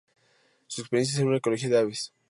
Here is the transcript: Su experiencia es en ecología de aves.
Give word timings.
Su 0.65 0.81
experiencia 0.81 1.13
es 1.13 1.19
en 1.19 1.35
ecología 1.35 1.69
de 1.69 1.77
aves. 1.77 2.11